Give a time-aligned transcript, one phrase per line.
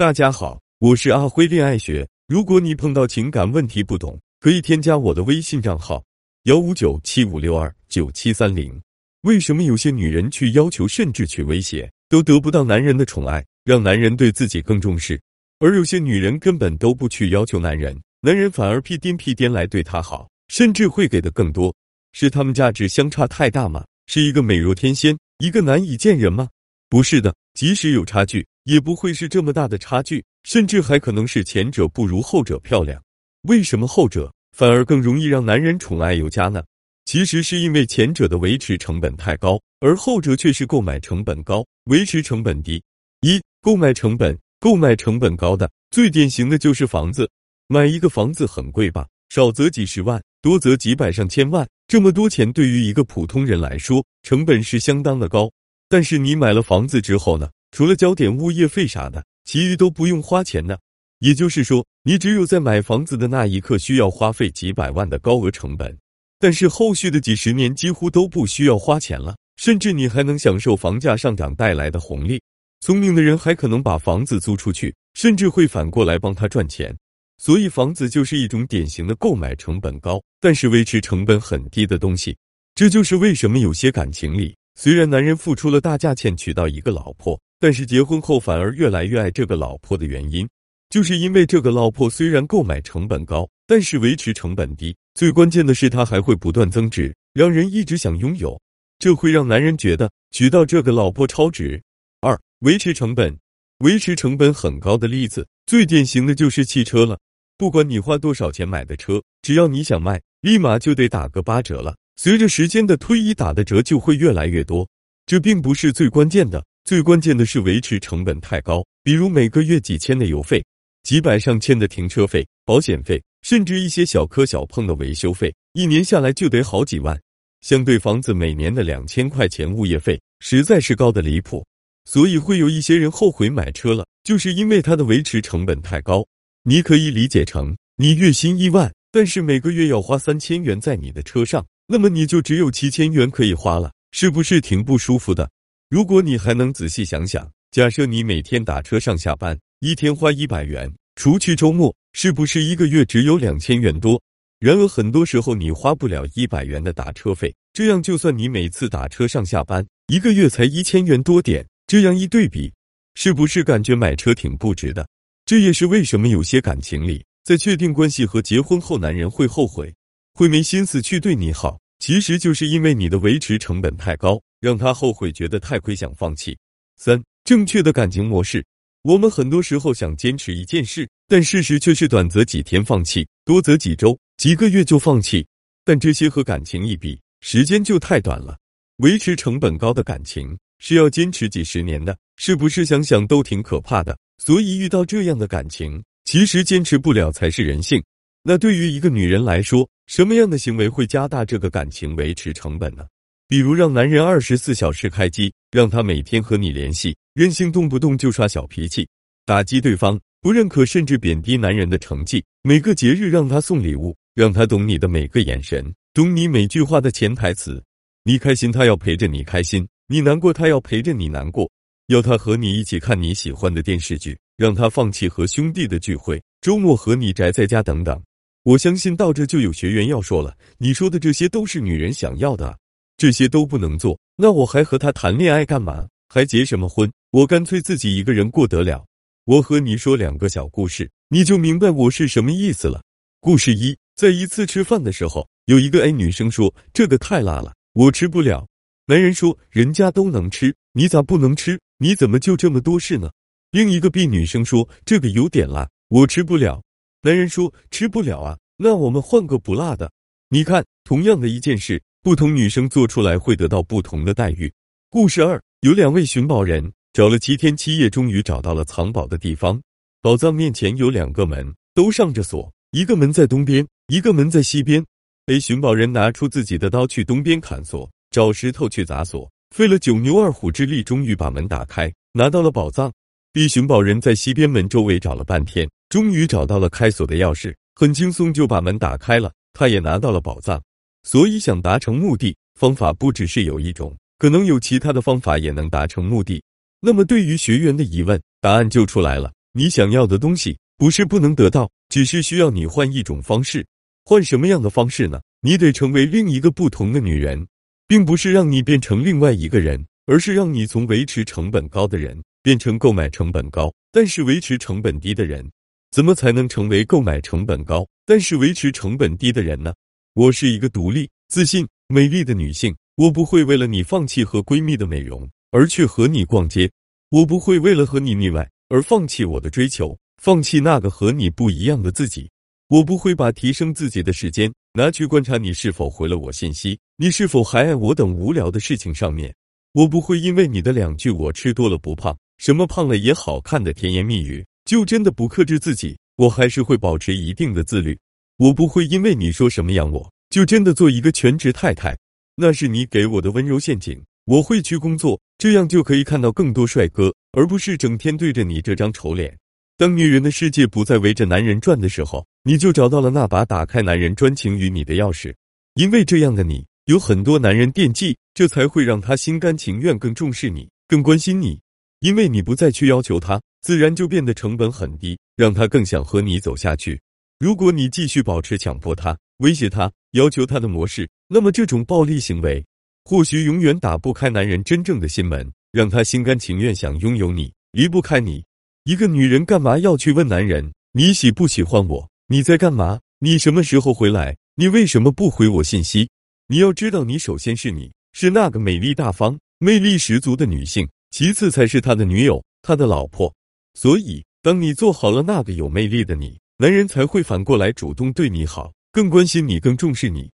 [0.00, 2.08] 大家好，我是阿辉恋爱学。
[2.26, 6.02] 如果你碰到情感问题不懂，可以添加我的微信账号
[6.44, 8.80] 幺五九七五六二九七三零。
[9.24, 15.20] 为什么有些女人去要求甚至去威胁，都得不到男人的宠爱，让男人对自己更重视？
[15.58, 21.70] 而有些女人根本都不去要求男人，男人反而屁颠屁颠来对她好，甚至会给的更多。
[22.14, 23.84] 是他们价值相差太大吗？
[24.06, 26.48] 是一个美若天仙，一个难以见人吗？
[26.88, 28.46] 不是的，即使有差距。
[28.64, 33.02] 也不会是这么大的差距，甚至还可能是前者不如后者漂亮。
[33.42, 36.62] 为什么后者反而更容易让男人宠爱有加呢？
[37.06, 42.82] 其实是因为前者的维持成本太高，而后者却是购买成本高、维持成本低。
[43.22, 47.28] 一、购买成本，购买成本高的最典型的就是房子。
[47.66, 49.06] 买一个房子很贵吧？
[49.30, 51.68] 少则几十万，多则几百上千万。
[51.88, 55.50] 这么多钱对于一个普通人来说，成本是相当的高。
[55.88, 57.48] 但是你买了房子之后呢？
[57.70, 60.76] 除了交点物业费啥的，其余都不用花钱呢。
[61.20, 65.96] 也就是说，你只有在买房子的那一刻需要花费几百万的高额成本，
[66.38, 72.40] 但是后续的几十年几乎都不需要花钱了，甚至你还能享受房价上涨带来的红利。
[72.80, 76.96] 聪明的人还可能把房子租出去，甚至会反过来帮他赚钱。
[77.36, 82.34] 所以，房子就是一种典型的购买成本高，但是维持成本很低的东西。
[82.74, 87.38] 这就是为什么有些感情里，虽然男人付出了大价钱娶到一个老婆。
[87.60, 90.48] 但是结婚后反而越来越爱这个老婆的原因，
[90.88, 94.96] 就是因为这个老婆虽然购买成本高，但是维持成本低。
[95.14, 98.58] 最关键的是，她还会不断增值，让人一直想拥有。
[98.98, 101.80] 这会让男人觉得娶到这个老婆超值。
[102.22, 103.38] 二、维持成本，
[103.80, 107.18] 维持成本很高的例子，最典型的就是汽车了。
[107.58, 111.94] 不管你花多少钱买的车，只要你想卖，立马就得打个八折了。
[112.16, 114.88] 随着时间的推移，打的折就会越来越多。
[115.26, 116.64] 这并不是最关键的。
[116.90, 120.60] 最关键的是维持成本太高，比如每个月几千的油费，
[121.04, 127.16] 几百上千的停车费、保险费，甚至一些小磕小碰的维修费，一年下来就得好几万。
[127.60, 131.64] 相对房子每年的两千块钱物业费，实在是高的离谱。
[132.06, 136.26] 所以会有一些人后悔买车了，就是因为它的维持成本太高。
[136.64, 145.48] 你可以理解成，你月薪一万，但是每个月要花三千元在你的车上，那么你就只有七千元可以花了，是不是挺不舒服的？
[145.90, 154.22] 如果你还能仔细想想，假设你每天打车上下班，一天花一百元，除去周末，是不是一个月只有两千元多？
[154.60, 162.72] 然而很多时候你花不了一百元的打车费，这样就算你每次打车上下班，一个月才一千元多点，这样一对比，
[163.16, 165.04] 是不是感觉买车挺不值的？
[165.44, 169.92] 这也是为什么有些感情里，在确定关系和结婚后，男人会后悔，
[170.34, 174.40] 会没心思去对你好，其实就是因为你的维持成本太高。
[174.60, 176.56] 让他后悔，觉得太亏，想放弃。
[176.96, 178.64] 三、正确的感情模式。
[179.02, 185.46] 我们很多时候想坚持一件事，但事实却是短则几天放弃，多则几周、几个月就放弃。
[185.84, 188.58] 但这些和感情一比，时间就太短了。
[188.98, 194.14] 维持成本高的感情是要坚持几十年的，是不是想想都挺可怕的？
[194.36, 198.02] 所以遇到这样的感情，其实坚持不了才是人性。
[198.42, 203.06] 那对于一个女人来说，什么样的行为会加大这个感情维持成本呢？
[203.50, 209.08] 比如让男人二十四小时开机，让他每天和你联系，任性动不动就耍小脾气，
[209.44, 212.44] 打击对方，不认可甚至贬低男人的成绩。
[212.62, 217.82] 每个节日让他送礼物，让他懂你的每个眼神，懂你每句话的潜台词。
[218.22, 221.68] 你开心，他要陪着你开心；你难过，他要陪着你难过。
[222.06, 228.22] 要他和你一起看你喜欢的电视剧，让他放弃和兄弟的聚会，周末和你宅在家等等。
[228.62, 232.78] 我相信到这就有学员要说了：你说的这些都是女人想要的。
[233.20, 236.08] 这些都不能做，那我还和他谈恋爱干嘛？
[236.30, 237.12] 还结什么婚？
[237.32, 239.04] 我干脆自己一个人过得了。
[239.44, 243.02] 我和你说两个小故事，你就明白我是什么意思了。
[243.38, 248.66] 故事一，在一次吃饭的时候，有一个 A 女生说：“这个太辣了，我吃不了。”
[249.04, 251.78] 男人说：“人家都能吃，你咋不能吃？
[251.98, 253.30] 你怎么就这么多事呢？”
[253.70, 256.82] 另一个 B 女生说：“这个有点辣，我吃不了。”
[257.20, 260.10] 男人说：“吃不了啊，那我们换个不辣的。”
[260.48, 262.02] 你看，同样的一件事。
[262.22, 264.70] 不同女生做出来会得到不同的待遇。
[265.08, 269.80] 故事二有两位寻宝人找了七天七夜，终于找到了藏宝的地方。
[270.20, 275.02] 宝藏面前有两个门，都上着锁，一个门在东边，一个门在西边。
[275.46, 283.10] A 寻宝人拿出自己的刀去东边砍锁，找石头去砸锁，费了九牛二虎之力，终于把门打开，拿到了宝藏。
[283.50, 290.80] B 寻宝人在西边门周围找了半天，终于找到了开锁的钥匙，很轻松就把门打开了，他也拿到了宝藏。
[291.22, 296.62] 所以，想达成目的，方法不只是有一种，可能有其他的方法也能达成目的。
[297.00, 299.52] 那么，对于学员的疑问，答案就出来了。
[299.72, 303.86] 你想要的东西不是不能得到，只是需要你换一种方式。
[304.24, 305.40] 换什么样的方式呢？
[305.62, 307.66] 你得成为另一个不同的女人，
[308.08, 315.68] 并不是让你变成另外一个人，而是让你从维持成本高的人变成购买成本高但是维持成本低的人。
[316.10, 319.94] 怎么才能成为购买成本高但是维持成本低的人呢？
[320.40, 326.90] 我是一个独立、自信、美丽的女性，我不会为了你放弃和闺蜜的美容而去和你逛街，
[327.28, 332.48] 我不会为了和你腻歪而放弃我的追求，放弃那个和你不一样的自己。
[332.88, 339.54] 我不会把提升自己的时间拿去观察你是否回了我信息，你是否还爱我等无聊的事情上面。
[339.92, 344.64] 我不会因为你的两句“我吃多了不胖，什么胖了也好看”的甜言蜜语。
[344.86, 348.18] 就真的不克制自己，我还是会保持一定的自律。
[348.60, 352.14] 我不会因为你说什么养我，就真的做一个全职太太。
[352.56, 354.22] 那是你给我的温柔陷阱。
[354.44, 359.56] 我会去工作，这样就可以看到更多帅哥，而不是整天对着你这张丑脸。
[359.96, 365.54] 当女人的世界不再围着男人转的时候，你就找到了那把打开男人专情于你的钥匙。
[365.94, 371.80] 因为这样的你，有很多男人惦记，这才会让他心甘情愿更重视你，更关心你。
[372.18, 373.58] 因为你不再去要求他。
[373.80, 377.18] 自然就变得成本很低，让他更想和你走下去。
[377.60, 382.82] 如果你继续保持强迫他、威胁他、要求他的模式，那么这种暴力行为
[383.26, 388.64] 或许永远打不开男人真正的心门，让他心甘情愿想拥有你，离不开你。
[389.04, 392.26] 一个女人干嘛要去问男人你喜不喜欢我？
[392.46, 393.20] 你在干嘛？
[393.40, 394.56] 你什么时候回来？
[394.76, 396.30] 你为什么不回我信息？
[396.66, 403.54] 你要知道，你首先是你是那个美丽大方、魅力十足的女性，其次才是他的女友、他的老婆。
[403.92, 410.50] 所以，当你做好了那个有魅力的你，男人才会反过来主动对你好，更关心你，更重视你。